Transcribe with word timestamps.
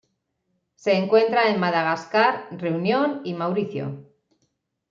Se 0.73 0.95
encuentra 0.97 1.49
en 1.51 1.59
Madagascar, 1.59 2.47
Reunión 2.49 3.21
y 3.23 3.35
Mauricio. 3.35 4.03